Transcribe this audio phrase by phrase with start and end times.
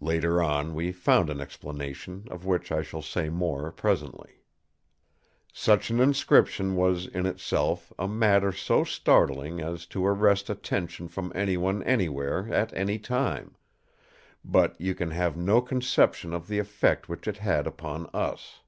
[0.00, 4.36] Later on we found an explanation, of which I shall say more presently.
[5.52, 11.30] "Such an inscription was in itself a matter so startling as to arrest attention from
[11.34, 13.54] anyone anywhere at any time;
[14.42, 18.60] but you can have no conception of the effect which it had upon us.